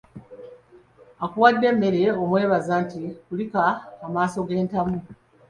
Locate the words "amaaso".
4.05-4.39